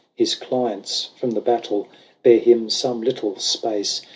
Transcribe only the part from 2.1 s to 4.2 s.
Bare him some little space.